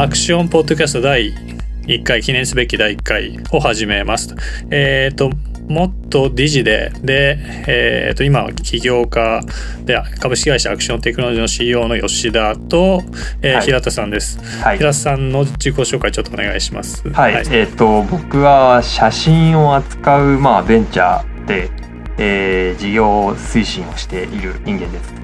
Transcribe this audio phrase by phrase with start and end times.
[0.00, 1.34] アクションポッドキャスト第
[1.82, 4.34] 1回記念すべき第1回を始めます
[4.70, 5.30] えっ、ー、と
[5.68, 7.38] もっとディジで、で、
[7.68, 9.42] えー、と今は起業家
[9.84, 13.02] で株式会社アクションテクノロジーの CEO の吉田と、
[13.42, 17.06] えー、はい、平田さんです、はい、平田さんの自己紹介ちょっとお願いします。
[17.10, 21.70] はい、はい、えっ、ー、と僕は写真を扱うまあベンチャーで、
[22.16, 25.19] えー、事業推進をしている人間です。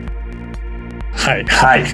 [1.27, 1.85] はい、はい、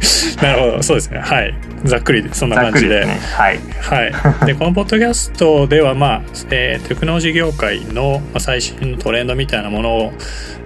[0.42, 0.82] なるほど。
[0.82, 1.18] そうですね。
[1.20, 1.54] はい。
[1.84, 10.12] ざっくりそんな感じで、ね、はい、はい、でこのポッドキャストではまあ、えー、テクノロジー業界の最新のトレンドみたいなものを、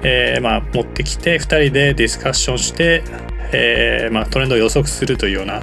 [0.03, 3.03] えー、まあ、持ってきて2人でディスカッションして、
[3.53, 5.63] えー、まあ、トレンドを予測するというような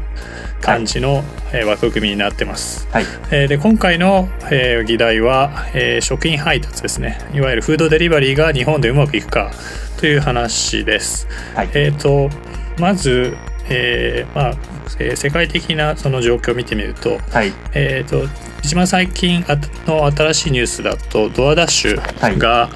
[0.62, 2.88] 感じの、はい、枠組みになってます。
[2.92, 7.20] はい、えー、で今回の、えー、議題は、えー、食品配達ですね。
[7.34, 9.52] いわゆるフードデリバリーが日本でうまくいくか
[10.00, 11.28] という話です。
[11.54, 12.30] はい、えっ、と
[12.78, 13.36] まず、
[13.70, 14.54] えーまあ
[15.00, 17.54] えー、世界的なその状況を見てみると,、はい。
[17.74, 18.28] えーと、
[18.64, 19.46] 一番最近
[19.88, 22.70] の新しいニュースだとドアダッシュが、はい、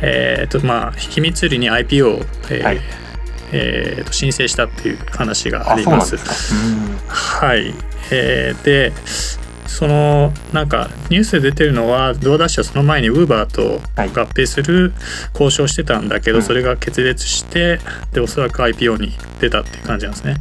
[0.00, 2.80] えーとまあ、秘密裏に IPO を、えーはい。
[3.50, 6.16] えー、と申請したっていう話があります。
[7.08, 7.72] はい、
[8.10, 8.92] えー、で
[9.68, 14.92] そのなんかニュースで出てるのはドアダッシュはその前にウーバーと合併する
[15.34, 17.78] 交渉してたんだけど、はい、それが決裂して
[18.12, 20.36] でおそらく IPO に出たっていう感じなんですね。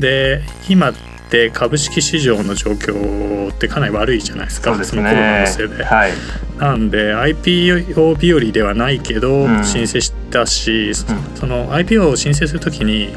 [0.00, 0.94] で今っ
[1.30, 5.84] て株式市場の状況ってかなり悪いじゃないですかそ、ね、のコロナのせいで。
[5.84, 6.12] はい、
[6.58, 10.94] なんで IPO 日和ではないけど申請したし、うん、
[11.36, 13.14] その IPO を申請するときに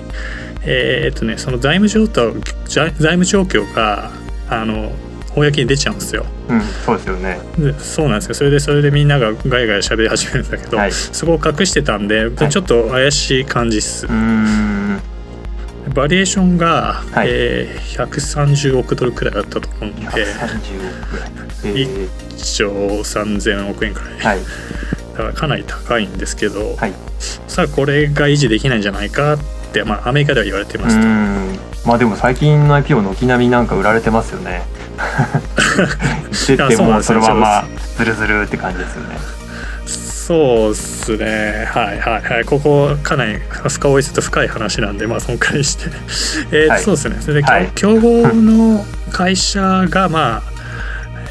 [0.63, 2.33] えー、っとねその財務状態
[2.65, 4.11] 財務状況が
[4.49, 4.91] あの
[5.39, 6.25] 公に出ちゃうんですよ。
[6.49, 7.39] うん、そうですよね。
[7.57, 8.35] でそうなんですよ。
[8.35, 14.07] それでそれでみんながガヤガヤ喋り始めるんだけど、はい、そこを隠してたんで、ちょっと怪しい感じっす。
[15.93, 21.31] バリエーションが、はい、えー、130億ドルくらいだったと思うんで130億くらい、
[21.63, 24.39] えー、1兆3000億円くらい、はい、
[25.13, 26.93] だからかなり高いんですけど、はい、
[27.47, 29.39] さあこれが維持できないんじゃないかっ
[29.73, 30.97] て、まあ、アメリカでは言われてます
[31.87, 34.63] まあでも最近の IPO 軒並みなんか売られてますよね
[36.47, 39.17] 出てもそのままズルズルって感じですよね。
[40.27, 41.69] そうっすね。
[41.71, 42.45] はいはいはい。
[42.45, 45.85] ここかなり深追いすると深い話なんでまあそのくらいして。
[46.51, 47.17] えー、はい、そうですね。
[47.21, 50.57] それで、はい、競合の会社がまあ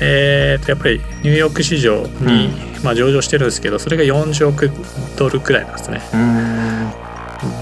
[0.00, 4.70] えー、とやっぱりニューヨーク市場に、うん、まあ、上場してるんですけどそれが40億
[5.16, 6.00] ドルくらいなんですね。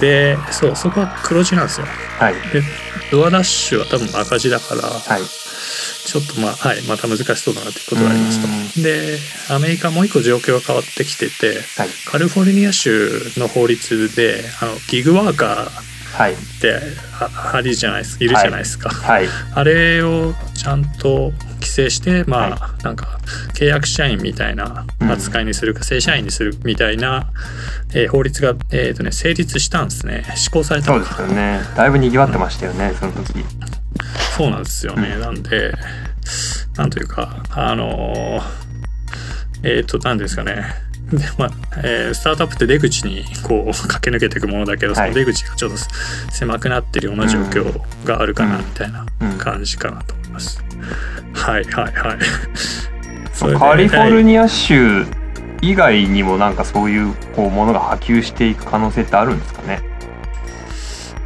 [0.01, 1.87] でそうそこは黒字なんですよ。
[2.19, 2.63] はい、で
[3.11, 5.23] ドアダッシュは多分赤字だから、はい、
[6.07, 8.83] ちょっとまあ、はい、また難しそうだなということがありますと。
[8.83, 9.19] で、
[9.51, 15.95] アメリカもう一個状況が変わってきてて、はい、カリフォルニア州の法律で、あのギグワーカー
[16.33, 16.81] って
[17.53, 23.19] ありじゃないですいるじゃないですか、はい、あれをちゃんと規制してまあ、なんか
[23.55, 27.33] 契約社員みたいな扱いにするか、正社員にするみたいな、
[27.95, 30.25] えー、法律が、えーとね、成立したんですね。
[30.37, 31.61] 施行されたそうですよね。
[31.75, 33.45] だいぶにぎわってましたよね、うん、その時
[34.37, 35.73] そうなんですよね、うん、なんで
[36.77, 38.41] なんというかあの
[39.63, 40.65] えっ、ー、と何ですかね。
[41.13, 41.51] でまあ
[41.85, 45.77] えー、スタートアップって出口にこう 駆け抜けていくものだけど、その出口がちょっと
[46.33, 49.07] 狭くなってるような状況があるかなみたいな
[49.39, 50.63] 感じかなと思います。
[50.71, 51.85] うん、はいはい。
[51.85, 52.19] はい。
[53.59, 55.07] カリフォルニア州
[55.61, 59.81] 以外にもなんかそういうこうものが波及していく可能性ってあるんですかね？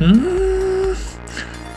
[0.00, 0.57] うん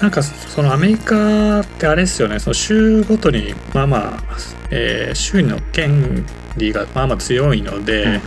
[0.01, 2.39] なんかそのアメリカってあれですよね。
[2.39, 4.23] その州ごとにまあまあ、
[4.72, 6.25] えー、州の権
[6.57, 8.22] 利がまあまあ強いので、うん、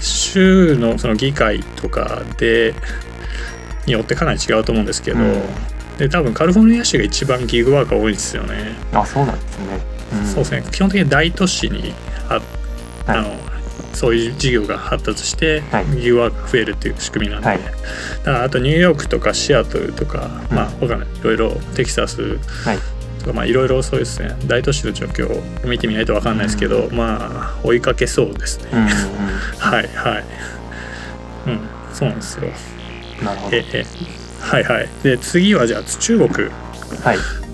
[0.00, 2.74] 州のその議会とかで
[3.86, 5.42] によってかなり違うと思うんですけど、うん、
[5.96, 8.74] で多分カリフォルニア州が一番ギグワーカー多いんですよね。
[8.92, 9.80] あそうなんですね。
[10.12, 10.64] うん、そうですね。
[10.70, 11.94] 基本的に大都市に
[12.28, 12.40] あ
[13.06, 13.45] あの、はい
[13.96, 21.08] そういう事業が発達して、はい、ギグワークが増えるっていう仕組みなんで、はい、だからあとニューヨークとかシアトルとか、うん、まあわかんない。
[21.08, 22.38] いろいろテキサス
[23.20, 24.36] とか、まあいろいろそうですね。
[24.46, 28.88] 大都市の状況を見てみないとわかんないですけど、うん、まあ追いかけそうですね、うんうん、
[29.58, 30.24] はいはい。
[31.46, 31.60] うん
[31.94, 32.48] そうなんですよ。
[33.24, 33.56] なるほど。
[33.56, 33.86] ええ。
[34.40, 34.88] はいはい。
[35.02, 36.50] で次はじゃあ中国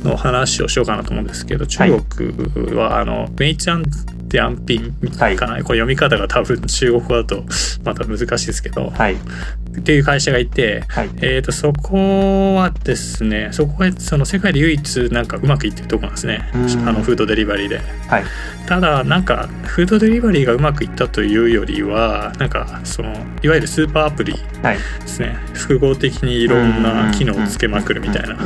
[0.02, 3.84] の話をしようかなと思うんですけど、中国はあのメイちゃん
[4.32, 4.92] テアンピン
[5.36, 7.44] かな、はい、これ読み方が多分中国語だと
[7.84, 16.50] また難しいですけど、はい、っていう会社がいて、はい、えーと、そこはですねそこはその世界で唯一なんかうまくいってるとこなんですね。
[16.52, 16.56] あ
[16.92, 18.24] のフードデリバリーで、はい、
[18.66, 23.12] ただなんかフードデリバリーがうまくいったというよりはなんかその
[23.42, 28.36] いわゆるスーパーアプリですね、複合的にいろんな機能をつけまくるみたいな。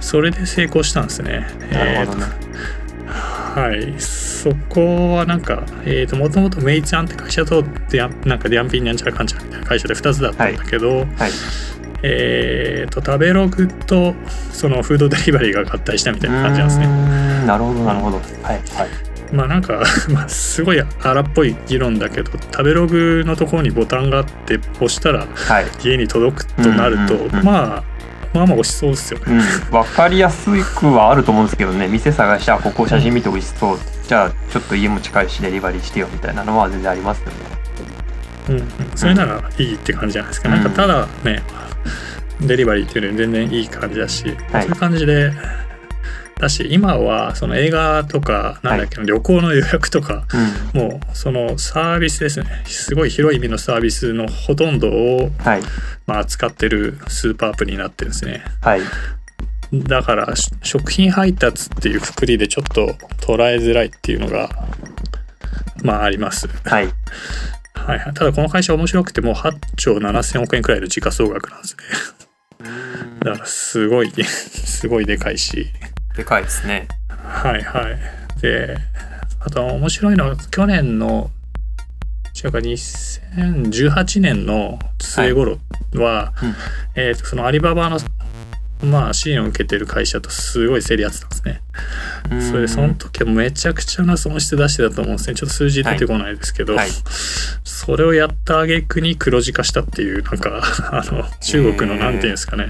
[0.00, 1.46] それで成功業したんですね。
[1.70, 2.26] なるほどね。
[3.54, 11.06] はい、そこはなんか、えーと、もともとメイちゃんって会社とデアなんかディアンピンニャンチャラカンチャラみたいな会社で2つだったんだけど、はい。
[12.04, 14.14] えーと食べログと
[14.50, 16.86] そのフードデリバリーが合体したみたいな感じなんですね。
[17.46, 18.16] なるほどなるほど。
[18.16, 19.12] はいはい。
[19.32, 25.66] まあなんか、 まあ、すごい荒っぽい議論だけど食べログのところにボタンがあって押したらはい。
[25.84, 27.91] 家に届くとなると、うんうんうんまあ
[28.32, 29.24] まあまあ押しそうですよね。
[29.28, 29.40] うん、
[29.70, 31.88] 分かりやすくはあると思うんですけどね。
[31.88, 33.78] 店探してあここ写真見て美味しそう。
[34.06, 37.32] じゃあちょっと家も近いしデリバリーしてよみたいなのは全然ありますよね。
[38.48, 40.48] うんうん、それならいいって感じじゃないですか。
[40.48, 40.54] うん。
[40.56, 41.42] なんかただね
[42.40, 44.62] デリバリーっていうのに全然いい感じだし、はい。
[44.62, 45.32] そういう感じで
[46.42, 50.26] だし今はその映画とかなんだっけな、旅行の予約とか
[50.74, 50.80] うん。
[50.80, 52.64] もうそのサービスですね。
[52.66, 55.62] すごい広い意味のサービスのほとんどを、はい。
[56.04, 58.42] まあ、扱ってるスーパーアプリになってるんですね。
[58.60, 58.80] はい。
[59.72, 62.88] だからし食品配達っていうくくりでちょっと
[63.24, 64.50] 捉えづらいっていうのが
[65.84, 66.48] まああります。
[66.64, 66.88] はい。
[67.74, 71.84] はいはい、ただこの会社面白くてもう8兆7000億円くらいの時価総額なんですね。
[73.24, 75.68] だからすごい すごいでかいし
[76.16, 76.88] でかいですね。
[77.08, 78.40] はいはい。
[78.40, 78.76] で
[79.40, 81.30] あと面白いのは去年の
[82.34, 85.58] 違うか2018年の末頃
[85.94, 86.54] は、うん。
[86.94, 87.98] えー、とそのアリババの
[88.82, 91.62] まあ支援を受けてる会社とすごい競り合ってたんですね。
[92.50, 95.34] それでその時はめちゃくちゃな損失出してたと思うんですね。
[95.34, 96.88] ちょっと数字出てこないですけど、はい。
[97.64, 100.62] それをやった挙句に黒字化したっていうなんか
[100.92, 102.68] あの中国のへーなんていうんですかね。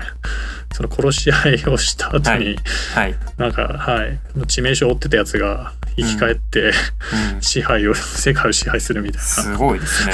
[0.72, 2.56] その殺し合いをした後に、
[2.94, 4.18] はい、なんかはい。
[4.46, 6.72] 致命傷を負ってたやつが生き返って、
[7.34, 10.12] うん、 支配を世界を支配するみたいすごいですね。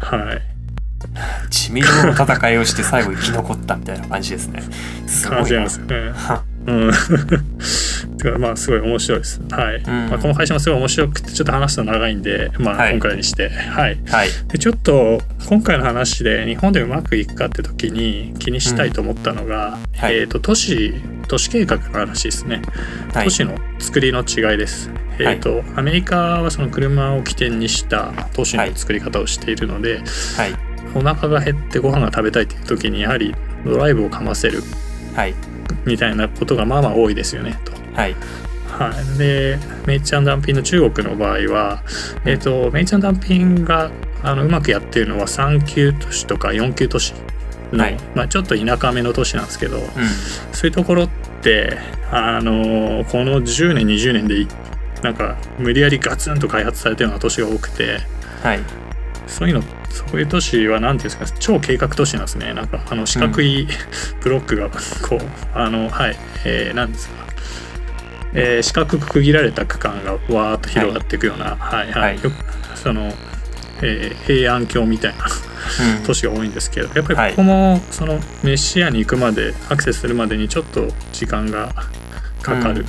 [0.00, 0.51] な はい
[1.50, 4.62] 致命傷の戦いをして最後生き残ったみたいな感じですね
[5.06, 6.12] すごい感じなんですよね。
[6.66, 6.90] うん。
[8.40, 9.40] まあすごい面白いです。
[9.50, 9.82] はい。
[9.82, 13.98] んまあ、この会社もすごい面白くてちょっと話すと長いんで、まあはい今回にして、はい。
[14.08, 20.94] はいでちょっと今回の話で日本でうまくいくかって時に気にしたいと思ったのが、はいえっ、と都市
[21.28, 22.62] 都市計画の話ですね。
[23.12, 24.90] はい都市の作りの違いです。
[25.18, 29.98] えっ、と、アメリカはその車を起点にした都市の作り方をしているので、
[30.36, 33.34] はいお腹が減ってご飯が食べたいっていう時にやはり
[33.64, 34.62] ドライブをかませる
[35.14, 35.34] はい。
[35.84, 37.72] みたいなことがまあまあ多いですよねと。
[37.94, 38.16] はい。
[38.68, 41.82] はい、でメイちゃんダンピンの中国の場合は、
[42.24, 43.90] えー、とメイちゃんダンピンが
[44.22, 47.12] あのうまくやってるのは3級都市とか4級都市
[47.70, 47.96] の、はい。
[48.14, 49.84] まあ、ちょっと田舎めの都市なんですけど、うん。
[50.52, 51.08] そういうところっ
[51.42, 51.78] て
[52.10, 54.48] あのこの10年20年でい
[55.02, 57.98] なんか無理やりガツンと開発されたような都市が多くて
[58.42, 58.60] はい
[59.26, 62.54] そういうのそういう都市は何ていうんですか超計画都市なんですね。
[62.54, 63.68] なんかあの四角い
[64.20, 65.20] ブロックがこう
[65.54, 67.14] あのはいえー、なんですか。
[68.34, 72.02] えー四角く区切られた区間がわーっと広がっていくような、はいはい。
[72.02, 72.14] はい。
[72.22, 72.32] よく
[72.74, 73.12] その、
[73.82, 76.02] えー平安京みたいなうん。
[76.04, 81.74] 都市が多いんですけどやっぱりここもそのメシアに行くまでアクセスするまでにちょっと時間が
[82.42, 82.86] かかる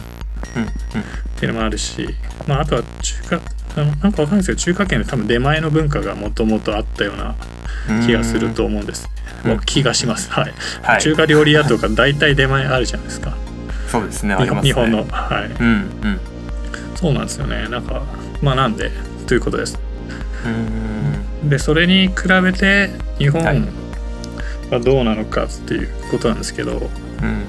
[0.56, 0.64] うん。
[0.64, 0.66] っ
[1.36, 2.08] ていうのもあるし、
[2.48, 3.42] まあ、あとは中華
[3.76, 7.36] なんかわかんないですけど中華圏で多分出前の文化がもともとあったような
[7.90, 8.06] うん。
[8.06, 9.10] 気がすると思うんです、
[9.44, 9.52] うん。
[9.52, 10.32] 僕気がします。
[10.32, 10.54] はい、
[10.84, 11.02] はい。
[11.02, 13.36] 中華料理屋とか大体出前あるじゃないですか。
[13.88, 14.74] そうですねあ日りますね。
[14.74, 15.12] 本日本の。
[15.12, 15.52] はい。
[15.52, 16.20] うんうん。
[16.96, 17.68] そうなんですよね。
[17.68, 18.04] なんか
[18.42, 18.92] まあなんで？
[19.28, 19.80] ということです。
[20.46, 21.50] うん。
[21.50, 23.62] でそれに比べて日本はい。
[24.72, 26.72] はどうなのかっていうことなんですけど
[27.22, 27.44] うん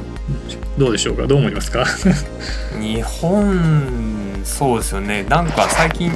[0.79, 1.27] どうでしょうか？
[1.27, 1.85] どう思いますか？
[2.81, 5.25] 日本そうですよね。
[5.29, 6.13] なんか最近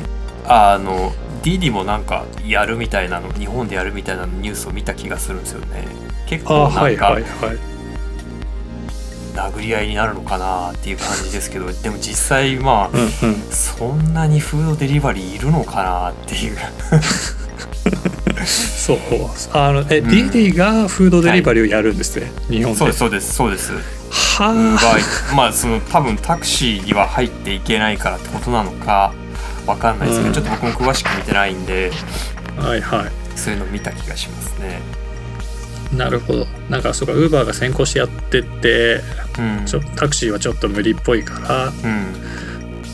[0.46, 1.12] あの
[1.42, 5.86] DD もなんかやるみたいなの日本でやるみたいなニュースを見た気がするんですよね。
[6.26, 7.24] 結構なんか、はいはい
[9.34, 13.42] 殴り合いになるのかなっていう感じですけどでも実際まあうんうん。
[13.52, 16.56] そんなにフードデリバリーいるのかなっていう。
[18.44, 18.98] そう。
[19.52, 22.78] あのえ、うん DD がフードデリバリーをやるんですね、日本で。
[22.78, 23.97] そうですそうですそうです
[24.46, 29.12] はがまあその多分タクシーには入っていけないからってことなのか
[29.66, 30.34] わかんないですけど、うん。
[30.34, 31.90] ちょっと僕も詳しく見てないんで
[32.58, 34.80] あはいはそういうの見た気がしますね。
[35.92, 36.46] いなるほど。
[36.68, 39.00] なんかそうかウーバーが先行してやってって
[39.38, 39.66] うん。
[39.66, 41.72] ちょタクシーはちょっと無理っぽいからうん。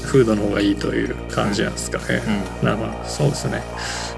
[0.04, 2.22] フードの方がいいという感じなんですかね、
[2.62, 2.66] うん。
[2.66, 3.62] なるほどそうですね。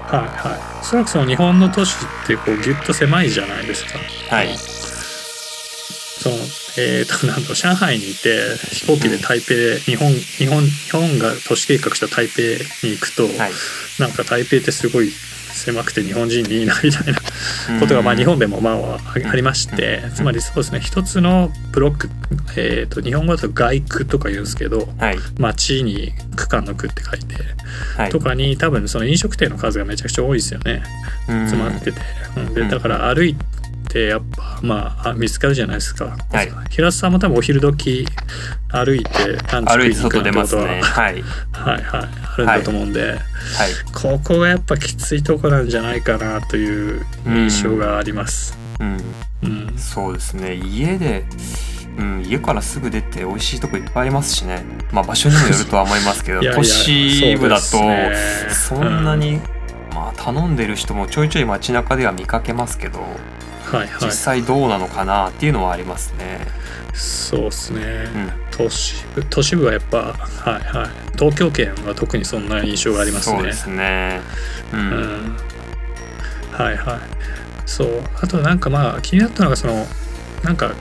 [0.01, 0.79] はいはい。
[0.81, 3.99] おそらくその日本の都市ってこうギュッと狭いじゃないですか。
[4.35, 4.49] はい
[6.17, 6.35] その
[6.79, 12.41] えー、となんだろう上海にいて飛行機で台北、日本日本日本が都市計画した台北
[12.85, 13.51] に行くと、はい。
[13.99, 18.99] なんか台北ってすごい狭くて日本人にいいなみたいなことがまあ日本でもまあ
[19.31, 20.79] ありましてつまりそうですね。
[20.79, 22.09] 一つのブロック、
[22.55, 25.17] えー、と日本語だと外区とか言うんですけど、はい。
[25.39, 27.35] 町に区間の区って書いて、
[27.97, 28.11] はい。
[28.11, 30.83] とかに多分その飲食店の数がめちゃくちゃ多いですよね。
[31.25, 32.01] 詰まってて、
[32.37, 32.53] うん。
[32.53, 33.35] でだから歩い
[33.87, 36.51] てやっぱまああ見つかるじゃないですか、はい。
[36.69, 38.05] 平田さんも多分お昼時
[38.69, 39.09] 歩いて
[39.51, 40.81] ランチ食いは、ますね。
[40.81, 41.23] はい。
[41.51, 41.81] はいはい。
[41.83, 43.19] あるんだと思うんで、はい。
[43.93, 48.57] ここがやっぱきついとこなんじゃないかなという印象があります。
[48.79, 48.97] うん。
[49.43, 50.55] うん、そうですね。
[50.55, 51.25] 家で、
[51.97, 54.65] うん、家からすぐ出て美味しいとこいっぱいありますしね。
[54.91, 57.61] まあ場所にもよるとは思いますけど 都市部だと
[58.53, 59.39] そんなに、
[59.93, 62.99] まあ頼んでる人もちょいちょい街中では見かけますけど
[63.71, 66.39] はいはい実際どうなのかなっていうのはありますね。
[66.93, 67.81] そうですね、
[68.15, 70.13] うん都市部都市部はやっぱは
[70.45, 73.37] いはい東京圏は特にそんな印象がありますね。
[73.37, 74.21] そうですね。
[74.73, 74.77] う。
[74.77, 75.37] うんん、
[76.51, 76.99] はいはい
[77.67, 79.85] そうあとなんかまあ気になったのがその
[80.43, 80.71] なんか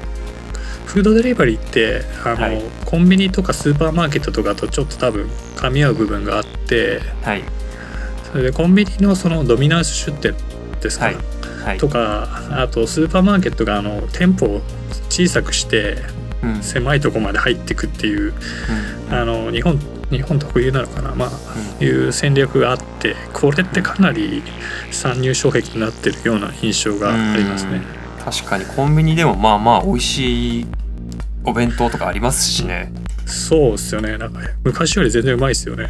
[0.87, 7.43] フードデリバリーってあの、はいコンビニとかスーパーマーケットとかとちょっと多分噛み合う部分があってはい。
[8.31, 10.35] それでコンビニのそのドミナンス出店
[10.81, 11.25] ですか、はいはい。
[11.79, 12.29] とか
[12.63, 14.61] あとスーパーマーケットがあの店舗を
[15.09, 15.97] 小さくして
[16.43, 16.63] うん。
[16.63, 18.35] 狭いとこまで入っていくっていう
[19.09, 19.79] うんあの日本
[20.11, 24.43] 日本特有なのかなまあいう戦略があってこれってかなり
[24.93, 27.81] 参入障壁になってるような印象がありますね。
[28.25, 30.67] 確かにコンビニでもまあまあ美味しい
[31.45, 32.93] お弁当とかありますしね。
[33.25, 35.89] そうですよねなんか昔より全然うまいですよね。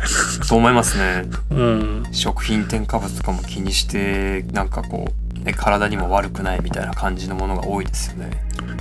[0.49, 1.25] と思いますね。
[1.51, 8.31] うん食品添加物とかも気にしてなんかこう、ね、体にも悪くないみたいな感じのものが多いですよね。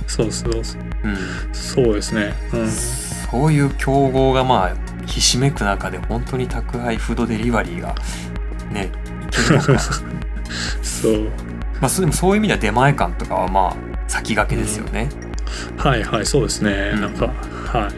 [0.06, 1.16] そうそうそううん。
[1.54, 2.34] そうですね。
[2.52, 7.94] うんそういう競合がまあひしめく中で本当に宅配フードデリバリーが
[8.70, 8.90] ね
[10.82, 11.24] そう
[11.80, 13.74] まあそでもそういう意味では出前館とかはまあ
[14.06, 15.08] 先駆けですよね。
[15.76, 17.92] はいはいそうですね、うんなんかはい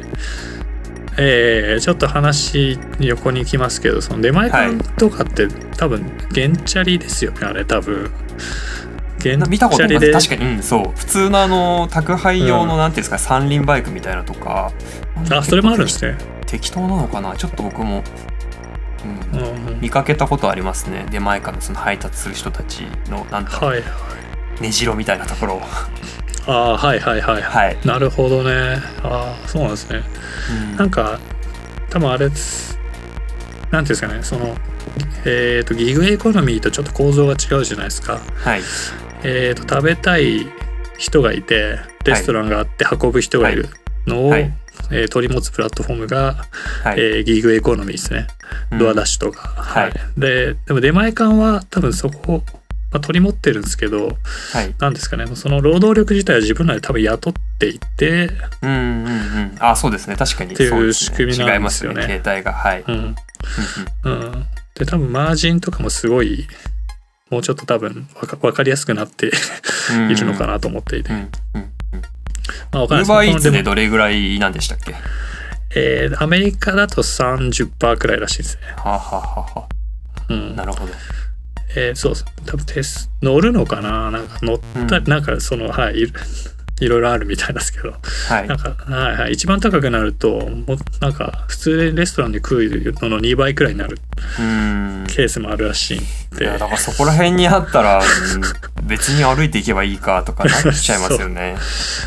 [1.19, 8.11] えー、ちょっと話横に行きますけどその出前館とかって、多分原チャリですよねあれ多分。
[9.21, 10.93] 原な見たことあチャリでります確かに、うん、そう。
[10.97, 14.73] 普通のあの宅配用のなんていうんですか、三輪バイクみたいなとか。
[15.31, 17.35] あそれもあるんですね、適当なのかな？
[17.35, 18.05] ちょっと僕も、
[19.05, 19.41] うん。
[19.41, 21.05] うんうん、見かけたことありますね。
[21.11, 23.83] 出前館のその配達する人たちのなんかはい
[24.61, 25.63] 根城みたいなところを、
[26.49, 27.43] ああはいはいはい。
[27.43, 28.79] はい、なるほどね。
[29.03, 30.03] ああそうなんですね。
[30.71, 30.77] うん。
[30.77, 31.21] なんか
[31.91, 32.79] 多分あれです。
[33.71, 34.23] なんていうんですかね。
[34.23, 34.57] その
[35.27, 38.19] えっ、とギグエコノミーとちょっと構造が違うじゃないですか。
[38.19, 38.61] はい。
[39.25, 40.47] えー、と食べたい
[40.97, 43.69] 人がいてレストランがあって運ぶ人がいる
[44.07, 44.53] のを、はい。
[44.91, 46.47] えー取り持つプラットフォームが、
[46.83, 48.27] はい、えーギグエコノミーですね、
[48.73, 49.93] うんドアダッシュとか、はい。
[50.17, 52.43] ででも出前館は多分そこを、
[52.91, 54.17] まあ、取り持ってるんですけど
[54.53, 54.75] はい。
[54.79, 55.27] なんですかね。
[55.35, 58.31] その労働力自体は自分らで多分雇っていて、
[58.63, 60.17] うんうんうんあそうですね。
[60.17, 60.55] 確かに。
[60.55, 62.03] っていう仕組みなんですよね。
[62.03, 62.23] 違いますよね。
[62.23, 62.53] 携帯が。
[62.53, 63.17] はい、うん。
[64.05, 66.47] うんうん、で多分マージンとかもすごい
[67.31, 69.31] もうちょっと多分わか分かりやすくなって
[69.93, 71.71] う んいるのかなと思っていて、うんうんうん
[72.73, 74.93] まあ、わかんないでもツでどれぐらいなんでしたっけ？
[74.93, 74.99] は
[75.75, 78.63] えーアメリカだと30%くらいらしいですね。
[78.79, 79.69] あ、はあはあは
[80.31, 80.53] うん。
[80.55, 80.93] あ、なるほど
[81.77, 82.15] えーそう
[82.47, 84.11] 多分テス乗るのかな？
[84.11, 85.05] なんか乗った、うん。
[85.05, 86.07] なんかそのはい
[86.81, 87.95] いろいろあるみたいですけど、
[88.29, 88.49] はい。
[88.49, 89.33] なんかはいはい。
[89.33, 92.69] 一番高くなるともうなんか普通でレストランで食う
[93.03, 93.99] のの2倍くらいになる
[94.39, 95.05] うん。
[95.09, 96.05] ケースもあるらしいんい
[96.39, 101.57] でやだからそこら辺にあったら、う ん別に歩いていけばいいかとかなっちゃいますよね。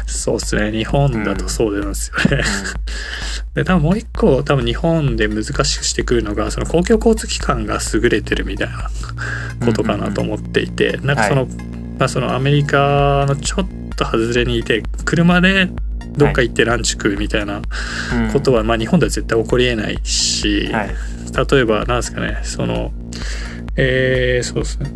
[0.08, 0.40] そう。
[0.40, 0.72] ですね。
[0.72, 2.44] 日本だとそうなんですよね。
[3.54, 8.90] で多分もう一個多分日本で難しくしてくるのがその公共交通機関が優れてるみたいな
[9.66, 11.48] ことかなと思っていて、なんかその,、
[12.02, 15.70] まあ、そのアメリカのちょっと外れにいて車で
[16.18, 17.62] どっか行ってランチ食うみたいな
[18.34, 20.90] ことは、まあ、日本では絶対起こりえないし、はい。
[20.90, 22.92] 例えばなんですかねその
[23.78, 24.92] えーそうですね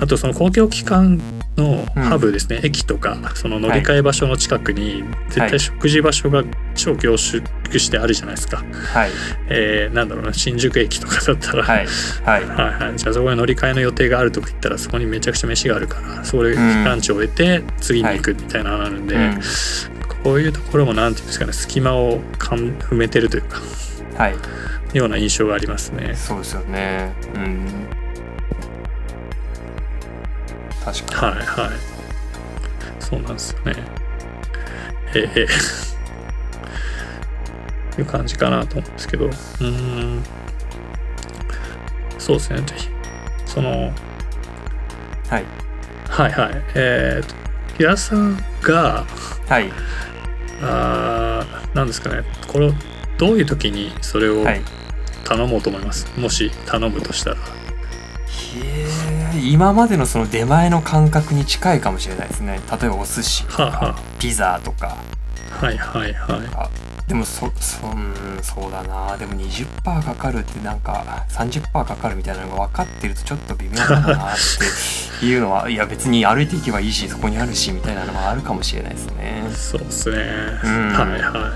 [0.00, 1.20] あとその公共機関
[1.56, 5.50] のハブですね、駅とかその乗り換え場所の近くに絶はい。
[5.50, 7.42] 対食事場所が超凝縮
[7.78, 8.58] してあるじゃないですか、
[8.92, 9.10] はい。
[9.48, 11.86] えーなんだろうな新宿駅とかだったら、はい。
[12.24, 12.44] はい。
[12.46, 12.96] はいはい。
[12.96, 19.38] じゃあそこに乗り換えの予定があるとか言ったらそこにめちゃくちゃ飯があるからそれうんランチを終えて次に行くみたいなのがあるんで、うん
[20.24, 23.60] こういうところもなんていうんですかね隙間をかん埋めてるというか
[24.16, 24.34] はい。
[24.94, 26.14] ような印象がありますね。
[26.16, 27.12] そうですよね。
[27.34, 27.58] うん
[30.84, 31.70] 確かはいはい。
[33.00, 33.74] そうなんですよね。
[35.14, 35.46] えええ
[37.96, 39.26] えいう感じかなと思うんですけど。
[39.26, 40.22] うーん。
[42.18, 42.60] そうですね。
[42.62, 42.88] ぜひ。
[43.46, 43.92] その、
[45.28, 45.44] はい
[46.08, 47.34] はいはいえー、と
[47.76, 49.04] 木田さんが
[49.48, 49.70] はい
[50.62, 52.72] あーなんですかねこれ
[53.18, 54.62] どういう時にそれをはい
[55.24, 57.36] 頼もうと思います、もし頼むとしたら
[59.38, 62.60] へえ今までのその出前の感覚に近いかもしれないですね。
[62.70, 63.46] 例えばお寿司。
[63.46, 64.96] とはあはかピザとか。
[65.60, 66.40] はいはいはい。
[66.54, 66.68] あ
[67.08, 69.16] でもそそうんそうだな。
[69.16, 74.36] でも20%かかるってなんか30%かかるみたいなのが分かってるとちょっと微妙だなっ
[75.18, 79.42] ていうのは いや別に歩いていけばいいしそこにあるしみたいなのもあるかもしれないですね。
[79.54, 80.16] そうですね、
[80.62, 80.92] うん。
[80.92, 81.50] はいは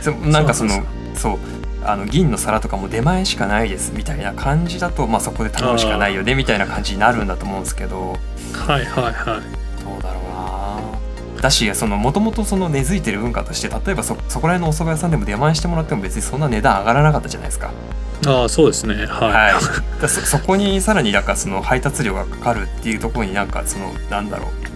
[0.00, 0.04] い。
[0.04, 0.82] そなんかその
[1.14, 1.38] そう
[1.84, 8.16] あの銀の皿とかも出前しかないですみたいな感じだと、まあ、そこで頼むしかないよねみたいな感じになるんだと思うんですけど。
[8.54, 9.84] はいはいはい。
[9.84, 11.40] どうだろうな。
[11.40, 17.70] だしそのもともとその根付いてる文化として例えばそそこら辺のお蕎麦屋さんでも出前してもらっても別にそんな値段上がらなかったじゃないですか。
[18.26, 18.94] ああそうですね。
[18.94, 24.67] はい、はい、だそそこにさらになんかその配達料がかかるっていうところになんかそのなんだろう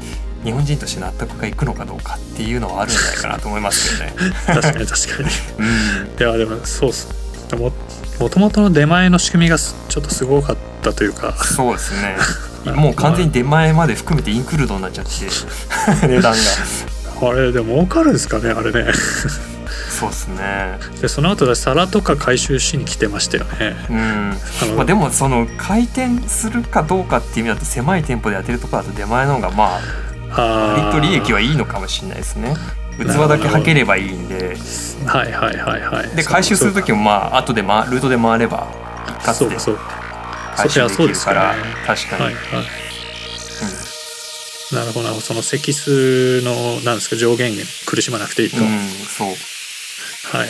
[0.44, 4.34] 日本人として納得がいくのかどうかっていうのはあるんじゃないかなと思いますけどね。
[4.46, 7.08] 確かに確かにうんいやでもそうっす
[7.56, 7.72] も
[8.18, 12.16] もともとの出前の仕組みがすちょっとすごかったというかそうですね。
[12.74, 15.10] もう完全に出前まで含めてインクルードになっちゃって
[16.06, 16.38] 値段が。
[17.28, 18.92] あれでも儲かるんですかねあれね
[19.88, 20.78] そうですね。
[21.00, 24.36] でその後で皿とか回収しに来てましたよねうん。
[24.62, 29.80] あの、まあ、でもその回転するかどうかっていう意味だと狭い店舗でやってるところだと出前の方がまああ
[30.40, 32.54] 割と利益はいいのかもしれないですね。
[32.98, 34.56] 器だけ履ければいいんで。
[35.06, 36.16] はいはいはいはい。
[36.16, 38.66] で回収する時もまあ後で、ま、ルートで回れば
[39.06, 39.56] 一括で
[40.56, 41.54] 回収できるから
[41.86, 42.64] 確かに、はいはい。
[44.74, 45.08] なるほどな。
[45.08, 48.62] るほどその積数のなんですか上限に苦しまなくていいと、うん、
[49.06, 49.28] そう。
[49.28, 50.48] はい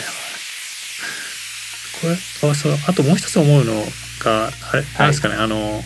[2.03, 3.73] これあそうあともう一つ思うの
[4.19, 5.81] があれなんですかね、あの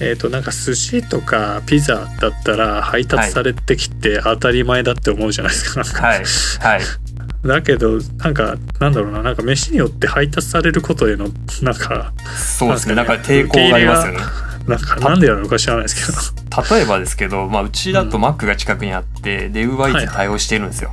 [0.00, 5.84] えっ、となんか寿司とかピザだったら配達されてきて当たり前だって思うじゃないですか。
[5.84, 6.24] はい。
[6.60, 6.80] はい。
[7.46, 11.28] だけどなんかなんだろうななんか飯によって配達されることへの
[11.62, 12.94] なんかそうですね。
[12.94, 14.18] ななんんか抵抗がありますよね。
[14.66, 16.74] なんかなんでやるのか知らないですけど。
[16.76, 20.92] 例えばですけど、まあ、うちだとマックが近くにあって、でウーバーイーツ対応してるんですよ。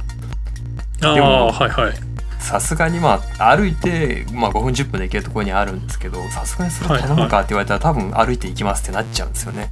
[1.02, 2.11] ああでもはいはい。
[2.42, 9.72] さすがにまあ歩いて、まあ、5分10分で行けるところにあるんですけどさすがにそれ頼むかって言われたら、多分歩いて行きますってなっちゃうんですよね。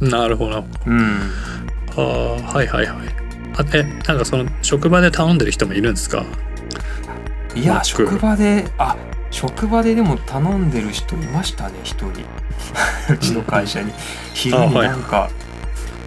[0.00, 0.64] なるほど。
[0.86, 1.30] うん。
[1.96, 2.96] ああはいはいはい。
[3.56, 6.24] あえなんかその職場で頼んでる人もいるんですか？
[7.54, 8.96] いや職場であ
[9.30, 12.08] 職場ででも頼んでる人いましたね一人。
[13.12, 13.92] うちの会社に。
[14.32, 15.28] 昼になんか、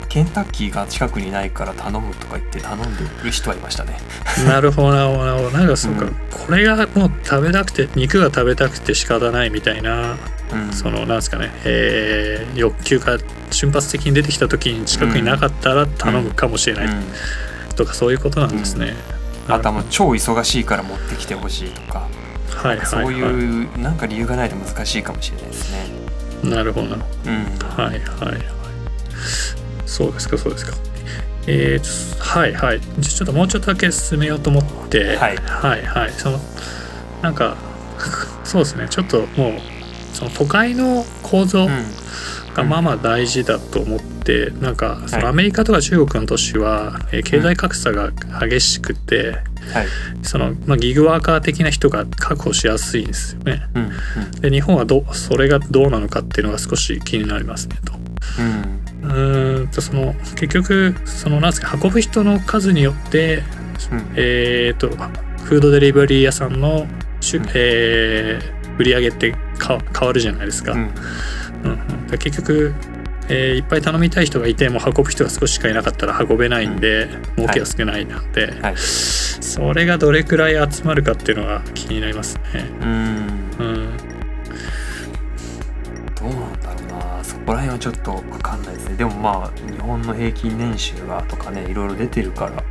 [0.10, 3.98] ケンタッキーが近くにないから頼むとか言って頼んでる人はいましたね。
[4.46, 5.52] なるほどなるほど。
[5.52, 6.16] なんかそうか、うん。
[6.32, 10.16] これがもう食べたくて肉が食べたくて仕方ないみたいな、
[10.52, 10.74] うん。
[10.74, 13.18] そのなんですかね、えー欲求が
[13.52, 16.86] 瞬発的に出てきた時に近くになかったら頼むかもしれない。
[16.86, 17.04] うん。
[17.76, 18.96] とかそういうことなんですね。
[19.48, 22.08] あとはもう超忙しいから持ってきてほしいとか、
[22.56, 23.22] はいはい、はい、そうい
[23.66, 25.88] うなんか理由がないと難しいかもしれないですね。
[26.44, 26.88] なるほど。
[26.88, 27.60] なるほうん。
[27.60, 28.00] どはいはい
[28.32, 28.42] はい
[29.88, 30.78] そうですかそうですか。
[31.48, 32.82] えー、はいはい。
[32.82, 35.16] じゃあちょっともうちょっとだけ進めようと思って。
[35.16, 35.38] はい。
[35.38, 36.12] はいはい。
[36.12, 36.40] その
[37.22, 37.56] なんか
[38.44, 38.88] そうですね。
[38.90, 39.54] ちょっともう
[40.14, 41.86] その都会の構造、うん。
[42.54, 45.24] がまあまあ大事だと思って、なんかそはい。
[45.24, 49.38] のアメリカとか中国の都市は、えー経済格差が激しくて、
[49.74, 49.88] はい。
[50.24, 53.64] そのまあ、ギグワーカー的な人が確保しやすいんですよね。
[53.76, 54.42] うんうん。
[54.42, 57.94] で日本はどうそれがどうなのかっていうのが少し気になりますねと。
[57.94, 63.44] うんうーんとその結局そのなんですか運ぶ人の数によって、
[63.92, 64.12] うん。
[64.16, 64.90] えー、と
[65.44, 66.88] フードデリバリー屋さんのうん。
[67.54, 70.74] えー売り上げってか変わるじゃないですか。
[70.74, 70.80] うん。
[70.80, 72.74] うん結局、
[73.28, 78.78] えーいっぱい頼みたい人がいても運ぶ人が少ししかいなかったら運べないんで、儲けが少ないなんで、はい。
[78.78, 82.70] それがどれくらい集まるかっていうのが気になりますね。
[82.82, 83.27] うんうん、
[87.48, 88.96] こら辺はちょっと分かんないですね。
[88.98, 92.64] でもまあ日本の平均年収がとかねいろいろ出てるから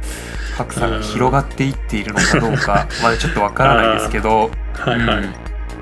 [0.56, 4.50] 格差が広がっていっているのかどうか まだちょっと分からないですけど。
[4.74, 5.18] はいはい。
[5.18, 5.24] うん。
[5.24, 5.28] え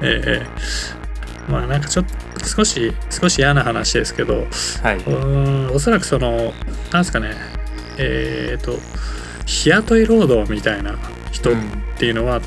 [0.03, 1.51] えええ。
[1.51, 2.05] まあなんかちょっ
[2.39, 4.47] と少し少し嫌な話ですけどう
[4.83, 5.01] はい。
[5.01, 6.55] ーんおそらくその
[6.93, 7.35] なんですかね
[7.99, 8.79] えっ、と
[9.45, 10.95] 日雇い労働みたいな
[11.33, 12.41] 人っうんていうのは、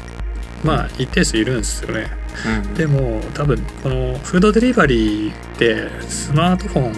[0.63, 2.07] まあ一定数いるんですよね。
[2.45, 6.93] うんでも多分このフードデリバリーってスマートフォン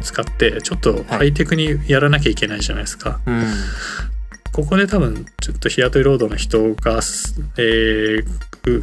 [0.00, 3.20] 使ってちょっとハイテクにやらなきゃいけないじゃないですか。
[3.26, 3.44] うん
[4.52, 7.00] ここで多分ちょっと日雇い労働の人が、
[7.58, 8.24] えー、
[8.62, 8.82] ウ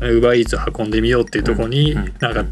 [0.00, 2.44] ーバーイーツ運んでみようっていうところに、うんうんなんか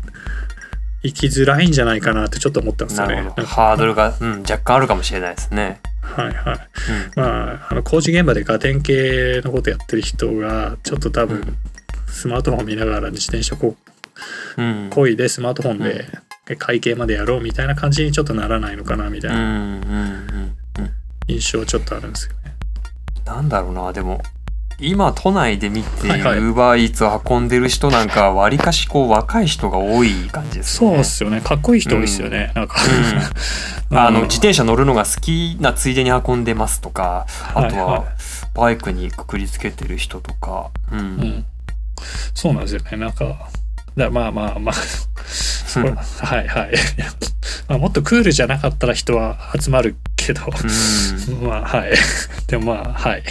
[1.04, 3.30] 行きづらいんじゃないかなってちょっと思ったんですよね。
[3.44, 5.80] ハードルが、うん、若干あるかもしれないですね。
[6.00, 6.68] はいはい。
[7.14, 11.56] うん、まあ、あの工事現場でガテン系のことやってる人が、ちょっと多分、
[12.14, 13.76] スマートフォン見ながら自転車こ
[14.56, 16.06] う、うん、こいでスマートフォンで
[16.56, 19.80] 会計までやろうみたいな感じにちょっとならないのかなみたいな
[21.26, 22.54] 印象ちょっとあるんですよね。
[23.24, 24.20] なんだろうな、でも、
[24.78, 30.90] 今都内で見てウーバーイーツを運んでる人なんかわりかしこう若い人が多い感じですね。
[30.90, 31.40] そうっすよね。
[31.40, 32.76] かっこいい人多いっすよね、うん、なんか、
[33.90, 34.22] うん、 あの。
[34.22, 38.04] 自転車乗るのが好きなついでに運んでますとかあとは
[38.54, 41.46] バイクにくくりつけてる人とか、うん、うん、
[42.34, 43.48] そうなんですよねなんか
[43.96, 44.74] だまあまあまあ
[46.26, 46.74] はいはい
[47.68, 50.42] まあ、もっとクールじゃなかったら人は集まるけど、
[51.42, 51.92] まあはい
[52.46, 53.22] でもまあはい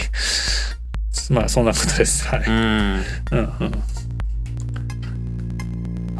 [1.30, 2.26] まあそんなことです。
[2.28, 2.44] はい。
[2.46, 2.54] うん。
[2.54, 3.82] うんうん。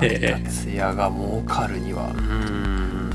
[0.03, 0.49] ええー。
[0.49, 2.07] ツヤが儲かるには。
[2.07, 3.11] うん。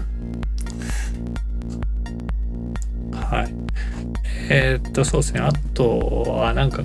[3.15, 3.53] はい。
[4.49, 5.39] えー、っとそうですね。
[5.39, 5.99] あと
[6.39, 6.83] はなんか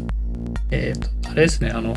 [0.70, 1.94] えー、っとあれですねあの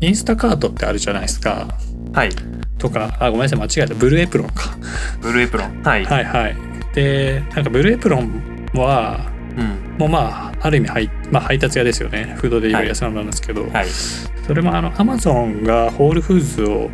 [0.00, 1.68] インスタカートってあるじゃないですか。
[2.12, 2.30] はい。
[2.78, 4.76] とかあごめんなさい間違えたブルーエプロンか。
[5.20, 5.82] ブルーエプロン。
[5.82, 6.04] はい。
[6.04, 6.56] はいはい。
[6.94, 16.90] でなんかブルーエプロンはうん、もうまあある意味配,、まあ、配達屋ですよねフードデリバリー屋さんなんですけど、はい、それもあのアマゾンがホールフーズを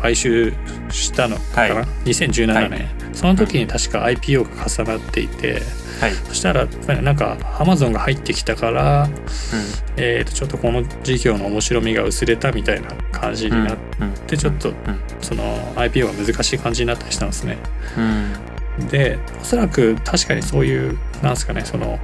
[0.00, 0.52] 買収
[0.90, 5.62] したのかな、はい、2017年、はい、その時に確か IPO が重なっていて、
[6.02, 6.66] はい、そしたら
[7.00, 9.12] なんかアマゾンが入ってきたから、うん、
[9.96, 13.78] えー、とちょっとこの事業の面白みが薄れたみたいな感じになっ
[14.26, 14.72] て、ちょっと
[15.20, 15.44] その
[15.76, 17.56] IPO が難しい感じになったりしたんですね。
[18.80, 22.00] うん、でおそらく確かにそういうなんですかねその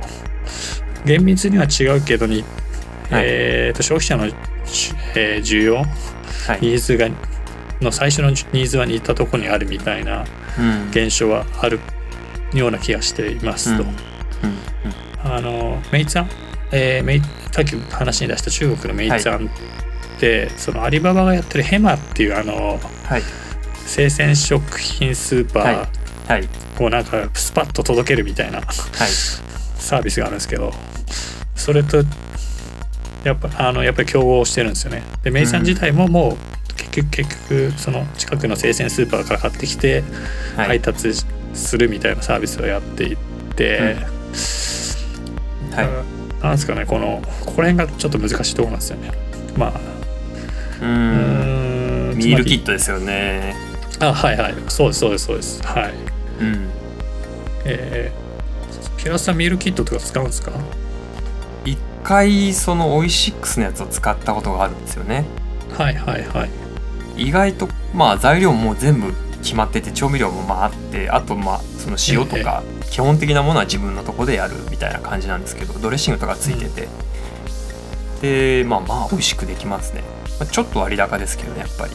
[1.04, 2.44] 厳密には違うけどに、
[3.10, 4.26] はい、えー、と消費者の、
[5.16, 7.08] えー、需要、はい、ニーズが
[7.80, 10.24] の最初のニーズは似たところにあるみたいな
[10.90, 11.80] 現象はある
[12.54, 13.84] ような気がしていますと。
[15.24, 16.28] あのメイツァン、
[16.72, 17.20] えー、メイ
[17.52, 19.50] さっき話に出した中国のメイツァンっ
[20.20, 23.22] て、はい、そのアリババがやってるヘマっていうあの、はい、
[23.84, 28.66] 生鮮食品スーパー、はい、こうなんかスパッと届けるみたいな、はい、
[29.76, 30.72] サービスがあるんですけど
[31.54, 32.04] それと
[33.24, 35.02] やっぱあのやっぱり競合してるんですよね。
[35.22, 36.36] でメイさん自体もも
[36.70, 40.04] う結局結局その近くの生鮮スーパーから買ってきて
[40.56, 41.12] 配達
[41.54, 43.16] するみたいなサービスをやっていっ
[43.56, 43.96] て、
[45.72, 45.88] はい、
[46.42, 49.12] なんですかねこのここら辺がちょっと難しいところなんですよね。
[49.56, 49.80] まあ
[50.82, 52.14] うん。
[52.16, 53.56] ミールキットですよね。
[54.00, 54.54] あはいはい。
[54.68, 55.62] そうですそうですそうです。
[55.62, 55.94] はい。
[56.40, 56.70] うん。
[57.64, 58.28] えー
[58.98, 60.50] 平田さんミールキットとか使うんですか？
[61.64, 65.24] 一回そのオイシックスのやつを使ったことがあるんですよね。
[65.70, 66.50] はいはいはい。
[67.16, 76.88] 意外とまあ材料も全部決まってて調味料もまああってあとまあその塩とか基本的なものは自分のとこでやるみたいな感じなんですけどドレッシングとかついてて、
[78.16, 80.02] うん、でまあまあ美味しくできますね、
[80.38, 81.92] まあ、ちょっと割高ですけどねやっぱり。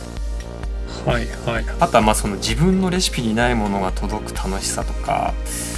[1.05, 1.65] はいはい。
[1.81, 5.33] あとはまあその自分のレシピにないものが届く楽しさとか、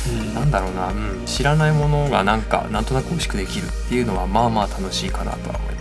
[0.08, 5.72] うん、なんだろうな、うん、知らないものがなんかなんとなく美味しくできるっていうのはまあまあ楽しいかなとは思います。
[5.72, 5.75] ね。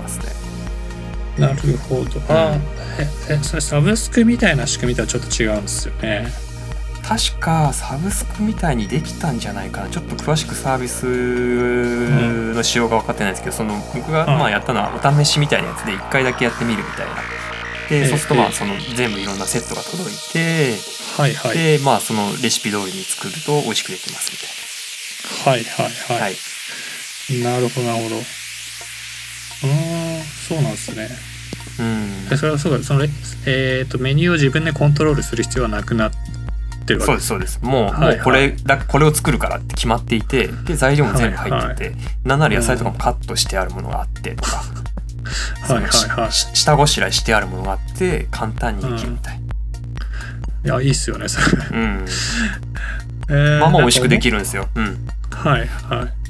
[1.38, 2.20] なるほど。
[2.20, 2.56] うん、あ
[3.28, 6.32] えそれサブスクみたいな仕組みとはちょっと違うんですよね。
[7.06, 11.04] 確かサブスクみたいにできたんじゃないかなちょっと詳しくサービス
[12.54, 17.14] の仕様が分かってないんですけど、その僕がまあやったのはお試しみたいなやつで1回だけやってみるみたいな
[17.90, 20.76] で、そうするとまあその全部いろんなセットが届いて、
[21.18, 25.52] はいはい、でまあそのレシピ通りに作ると美味しくできますみたいな。
[25.52, 26.30] はいはいはい。
[26.30, 26.36] はい、
[27.42, 28.16] なるほどなるほど。
[28.16, 29.93] うん
[30.48, 31.08] そうなんですね。
[32.30, 33.04] うん、それはそうだその、
[33.46, 36.12] えーと、メニューを自分でコントロールする必要はなくなっ
[36.86, 37.14] てるわけ？
[37.14, 37.72] ですそうですそうです。
[37.72, 44.62] もうはいはい、もうこれだこれを作るからって決まっていてで材料も全部入ってて、はいはい、なんなら野菜とかもカットしてあるものがあってとか、
[45.66, 52.06] はいはいはい、下ごしらえしてあるものがあって簡単にできるみたい、うん、いやいいっすよねそれ、うん、
[53.30, 56.23] えー、まあまあ美味しくできるんですよ、うん、はいはい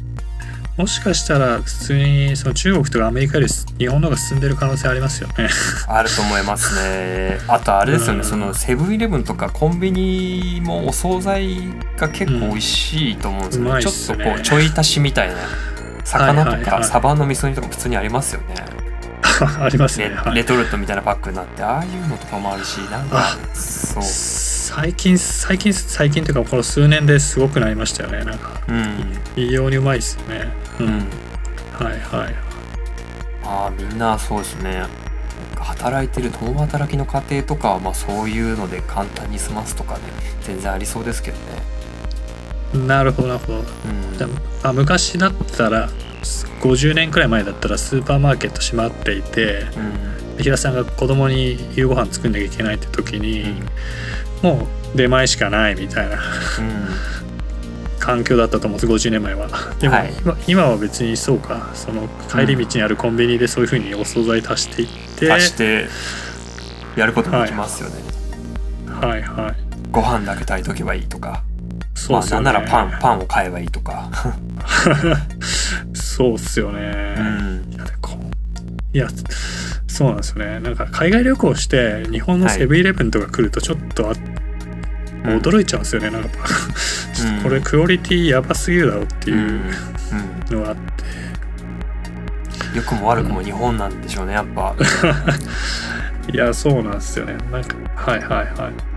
[0.77, 5.49] もしかしたら普通にその中国とかアメリカより日本の方が進んでる可能性ありますよね。
[5.87, 7.39] あると思いますね。
[7.47, 11.59] あとあれですよね、うん、そのセブンイレブンとかコンビニもお惣菜
[11.97, 15.37] が結構美味しいと思うんですけど、うんね、ちょっとこうちょい足しみたいな
[16.05, 18.57] 魚とかサバの味噌煮とか普通にありますよね、
[19.61, 20.11] ありますね。
[20.27, 24.03] レ,、レトルトみたいなパックになってああいうのとかもあるしなんかそう。
[24.03, 28.25] 最近最近最近というかこの数年ですごくなりましたよね。
[28.25, 30.99] なんか、うん、異様にうまいですよねうん、
[31.73, 32.35] はいはい
[33.45, 34.85] ああみんなそうですね。
[35.57, 40.01] 働いてる共働きの家庭とかはまあそういうので簡単に済ますとかね
[40.43, 42.87] 全然ありそうですけどね。
[42.87, 43.65] なるほどなるほど、うん、
[44.63, 45.89] あ昔だったら
[46.61, 50.15] 50年くらい前だったらスーパーマーケット閉まっていてうん。
[50.39, 53.63] 平さんが子供に夕ご飯作んなきゃいけないって時に、
[54.43, 56.19] もう出前しかないみたいな
[58.05, 59.49] 環境だったと思うんです50年前は。
[59.81, 60.12] でも、はい。
[60.21, 61.71] 今今は別にそうか。
[61.73, 64.88] その帰り道にあるコンビニでそういうふうにお惣菜足していっ
[65.19, 65.87] て、足して
[66.97, 67.97] やることもできますよね。
[69.01, 69.23] はい。
[69.23, 71.43] はいご飯だけ炊いとけばいいとか、まあ
[71.95, 72.45] そうっすよね。
[72.45, 74.11] なんならパンパンを買えばいいとか。
[75.95, 77.73] そうっすよね、うん。
[77.73, 77.85] いや
[78.93, 79.09] いや
[79.87, 80.59] そうなんですよね。
[80.59, 84.14] なんか海外旅行して日本のセブンイレブンとか来るとちょっとあ、
[85.25, 86.29] 驚いちゃうんですよねなんか。
[87.15, 89.39] ちょっとこれクオリティやばすぎるだろうってうん。
[89.39, 89.43] い
[90.51, 90.83] うのがあって、
[92.77, 94.75] 良くも悪くも日本なんでしょうねやっぱ。
[96.33, 97.35] いやそうなんですよね。
[97.53, 98.49] なんかはいはいはい。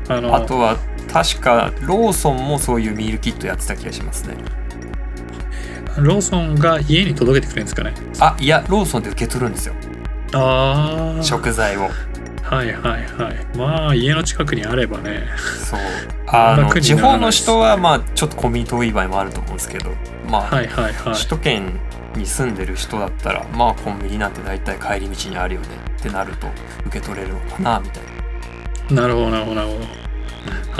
[0.09, 0.77] あのあとは
[1.11, 4.35] 確かローソンもそういうミールキットやってた気がしますね。
[5.97, 7.93] ローソンが家に届けてくれるんですかね。
[8.19, 9.73] あいやローソンで受け取るんですよ。
[10.33, 11.89] ああ食材を。
[12.49, 13.57] はいはいはい。
[13.57, 15.27] まあ家の近くにあればね。
[15.69, 15.79] そう。
[16.27, 19.91] あの地方の人はまあちょっとコンビニ遠い場合もあると思うんですけど
[20.29, 20.93] まあ、はいはいはい。
[21.13, 21.79] 首都圏
[22.15, 25.67] に住んでる人だったらまあコンビニなんて大体帰り道にあるよね
[25.99, 26.47] ってなると
[26.87, 28.03] 受け取れるのかなみたい
[28.95, 29.01] な。
[29.01, 30.07] なるほどなるほどなるほど。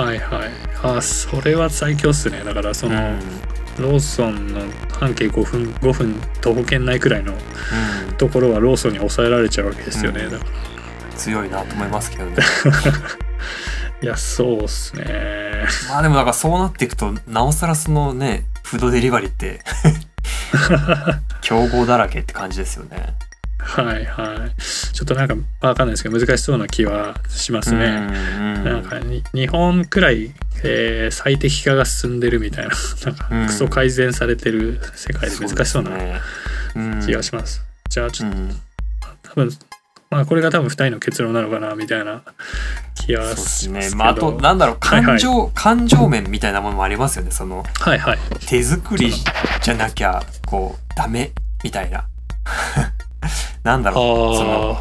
[0.03, 0.51] はいはい。
[0.84, 2.41] あそれは最強っすね。
[2.45, 3.19] だからその、うん。
[3.80, 8.13] ローソンの半径5分5分徒歩圏内くらいのうん。
[8.15, 10.32] ところはローソンに抑えられちゃうわけですよね、うん。
[10.32, 10.51] だから
[11.17, 12.38] 強いなと思いますけどね。
[14.01, 15.65] いやそうっすね。
[15.89, 19.62] まあでもだからそうなっていくとなおさらそのねフードデリバリーって
[21.41, 23.15] 競合だらけって感じですよね。
[23.60, 24.62] はいはい。
[24.62, 32.71] ちょっとなんかわかんないですけど難しそうな気はしますね、うんなんかに日本くらい、えー最適化が進んでるみたいな
[33.06, 36.19] なんかうんクソ改善されてる世界で難しそうなね。
[36.75, 37.06] うん。
[37.06, 38.62] 気がします、じゃあちょっとうん。
[39.23, 39.49] 多分
[40.10, 42.24] まあこれが多分2人の結論なのかなみたいな
[42.96, 43.96] 気がしますね。
[43.96, 47.32] まあ、あと、なんだろう、はいはい感情、感情面みたいなものもありますよね。
[47.32, 48.17] その、はいはい
[48.48, 49.12] 手作り
[49.62, 51.32] じゃなきゃ、こう、ダメ、
[51.63, 52.06] みたいな。
[53.63, 54.04] なんだあろう、
[54.38, 54.78] そーの、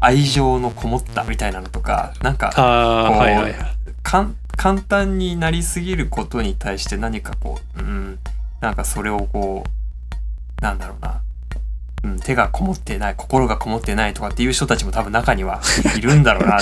[0.00, 3.54] 愛情のこもったみたいなのとか、なんか、こうはいはい
[4.02, 8.18] かん簡単になりすぎることに対して何かこう、うん、
[8.60, 9.64] なんかそれをこ
[10.58, 11.22] う、なんだろうな、
[12.02, 15.60] うん、手がこもってない、心がこもってないとかっていう人たちも多分中には
[15.96, 16.58] いるんだろうな。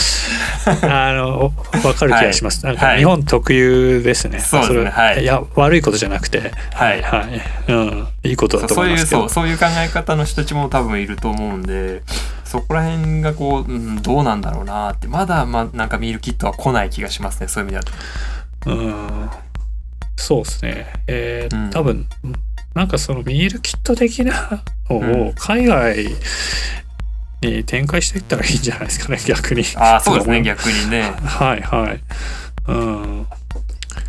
[0.83, 1.53] あの
[1.85, 2.77] わかる気がします、はい。
[2.77, 4.85] なんか日本特有ですね、そうですね。
[4.85, 5.23] れはい。
[5.23, 6.53] いや悪いことじゃなくて。
[6.73, 7.03] はい。
[7.03, 9.21] はい、うん、いいことだとそういう思いますけど。
[9.23, 12.03] そうそういう考え方の人たちも多分いると思うんで
[12.45, 15.07] そこら辺がこう、うん、どうなんだろうなって。
[15.07, 17.49] まだまあなんかミールキットは来ない気がしますね。
[17.49, 17.85] そういう意味
[18.65, 19.31] ではうん。
[20.17, 20.87] そうですね。
[21.07, 21.71] えーうん。
[21.71, 22.07] 多分
[22.79, 25.29] なんかそのミールキット的なのうん。
[25.31, 26.07] を海外
[27.43, 29.65] に展開していったらいいんじゃないですかね逆に。
[29.75, 31.13] ああそうですねと 逆にね。
[31.25, 32.01] はいはい。
[32.69, 33.27] うん。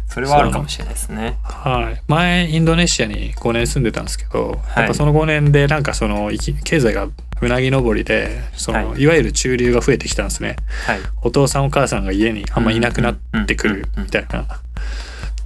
[0.08, 1.40] それはあるかもしれないですね。
[1.42, 4.84] はい、前インドネシアに5年住んでたんですけど、はい。
[4.84, 6.30] やっぱその5年でなんかその
[6.64, 7.08] 経済が
[7.42, 9.08] うなぎ登りでその、、はい。
[9.08, 10.58] わゆる中流が増えてきたんですね。
[10.86, 11.00] はい。
[11.24, 14.46] お父さんお母さんが家にあんまいなくなってくるみたいな。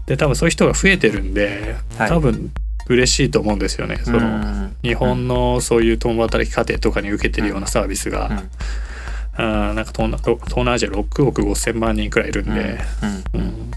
[0.08, 2.10] で多分そういう人が増えてるんではい。
[2.10, 2.52] 多分
[2.88, 4.76] 嬉しいと思うんですよね、そのうん。
[4.82, 8.50] 日本のそういう共働き家庭とかに受けてるようなサービスが、うん。
[9.36, 12.80] あーなんか東南東南アジア6億5千万人くらいいるんで、
[13.34, 13.42] うん。
[13.42, 13.72] うん。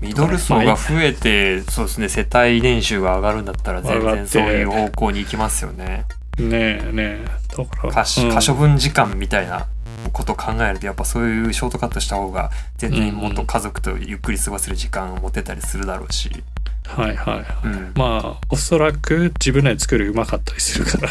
[0.00, 6.04] ミドル層が増えてそうですね世帯年収が上がるんだったら全然そういう方向に行きますよね。
[6.38, 7.26] ねえねえ。
[7.56, 8.04] だから可
[8.46, 9.66] 処分時間みたいな
[10.12, 16.30] ことを考えるとやっぱそういうショートカットした方が全然もっと家族とゆっくり過ごせる時間を持てたりするだろうし、
[16.88, 17.46] はいはいはい。
[17.64, 17.92] うん。
[17.96, 21.08] まあおそらく自分らで作るうまかったりするから。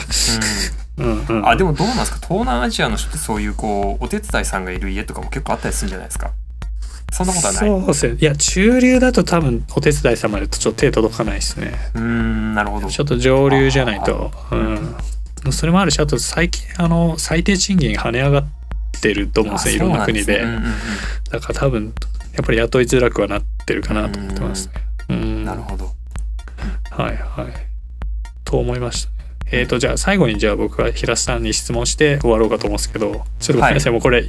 [0.98, 1.26] うん。
[1.28, 2.18] うんあでもどうなんですか？
[2.26, 6.32] 東南アジアの人ってそういうこうお手伝いさんがいる家とかも結構あったりするんじゃないですか？
[7.12, 7.62] そんなことはない？
[7.62, 8.18] そうですね。
[8.20, 11.74] いや中流だと多分お手伝いさんまでとちょっと手届かないですね。
[11.94, 12.88] うーんなるほど。
[12.88, 14.32] ちょっと上流じゃないと。
[14.52, 14.96] うん。
[15.52, 18.48] それもあるしあと最近あの最低賃金跳ね上がっ
[19.02, 20.42] てると思うんですねいろんな国で。
[20.42, 20.76] あそうなんすね
[21.30, 21.94] だから多分
[22.34, 24.74] やっぱり雇いづらくはなってるかなと思ってますね。
[24.76, 24.95] うんうんうん
[25.46, 25.92] なるほど。
[26.92, 27.54] はいはい。
[28.44, 29.16] と思いましたね。
[29.52, 34.28] えーと、じゃあ最後にじゃあ僕は平瀬さんに質問して終わろうかと思うんですけど、ちょっとごめんなさい、もうこれ、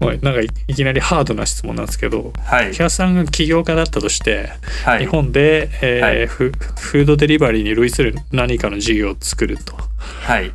[0.00, 2.72] もうなんかいいきなりハードな質問なんですけど、はい。
[2.72, 4.48] 平瀬さんが起業家だったとして、
[4.84, 5.00] はい。
[5.00, 6.26] 日本で、えーはい。
[6.26, 9.74] フフードデリバリーに類する何かの事業を作ると。
[10.22, 10.52] はい。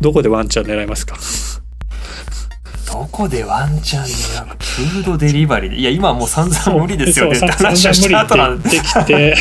[0.00, 1.16] どこでワンチャン狙いますか？
[2.90, 5.70] どこでワンチャン狙うフードデリバリー？
[5.70, 8.70] でいや今はもう散々無理ですよねって話をした後なんで。
[8.70, 9.34] きて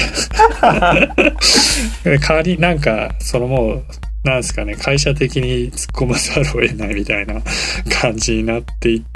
[2.03, 3.85] 代わりなんかそのもう
[4.23, 7.41] なんですかね会社的に突っ込まざるを得ないみたいな
[8.01, 9.07] 感じになっていって、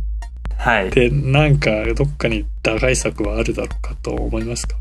[0.55, 4.77] はい、なんかどっかに打開策はあるだろうかと思いますか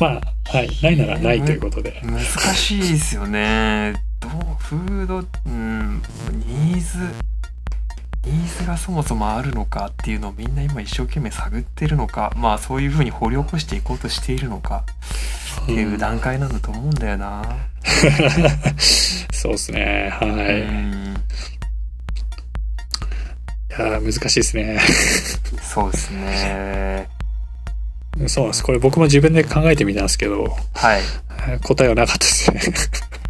[0.00, 0.20] まあ
[0.56, 2.20] はいないならないということで、難
[2.54, 6.98] しいですよねどうフードうんニーズ
[8.26, 14.84] ニーズがそもそもあるのかっていうのをみんな今一生懸命探ってるのかまあそういうふうに掘り起こしていこうとしているのか
[15.62, 17.42] っていう段階なんだと思うんだよな。
[19.32, 21.20] そうですねはい。
[23.70, 24.80] いや難しいですね。
[25.62, 27.08] そうですね。
[28.26, 28.64] そうなんです。
[28.64, 31.02] これ僕も自分で考えてみたんですけど、はい。
[31.62, 32.60] 答えはなかったですね。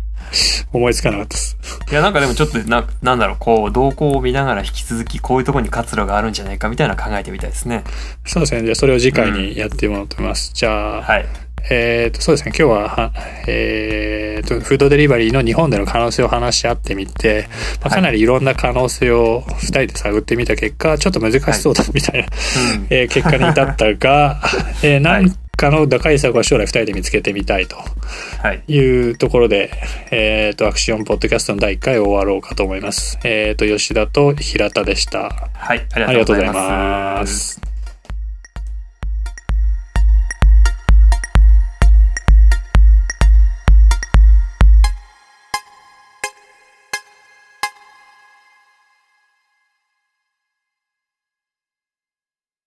[0.72, 1.56] 思いつかなかったです。
[1.90, 7.82] いや、なんかでもちょっとな、なんだろう、こう、動向を見ながら引き続き、こういうところに活路があるんじゃないかみたいな考えてみたいですね。
[8.24, 8.62] そうですね。
[8.62, 10.50] じゃあ、それを次回にやってもらおうと思います。
[10.50, 11.26] うん、じゃあ、はい。
[11.68, 12.52] えっ、ー、と、そうですね。
[12.56, 13.12] 今日は、は
[13.48, 17.48] えっ、ー、と、フードデリバリーの日本での可能性を話し合ってみて、
[17.82, 22.30] まあ、かなりいろんな可能性を2人で探ってみた結果、ちょっと難しそうだみたいな、はい、
[22.90, 24.40] えー、結果に至ったが、
[24.82, 27.76] えー、なんかの打開策は将来2人で見つけてみたいと
[28.66, 29.70] いうところで、
[30.10, 33.18] えっ、ー、と、アクションポッドキャストの第1回を終わろうかと思います。
[33.24, 35.50] えっ、ー、と、吉田と平田でした。
[35.52, 37.69] はい、ありがとうございます。